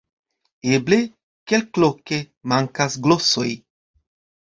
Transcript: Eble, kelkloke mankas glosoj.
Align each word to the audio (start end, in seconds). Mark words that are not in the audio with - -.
Eble, 0.77 0.99
kelkloke 1.53 2.21
mankas 2.55 3.01
glosoj. 3.07 3.49